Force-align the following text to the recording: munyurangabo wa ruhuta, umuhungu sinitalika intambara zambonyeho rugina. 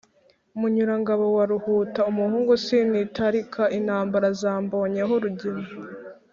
munyurangabo 0.59 1.25
wa 1.37 1.45
ruhuta, 1.51 2.01
umuhungu 2.11 2.51
sinitalika 2.65 3.63
intambara 3.77 4.27
zambonyeho 4.41 5.13
rugina. 5.23 5.63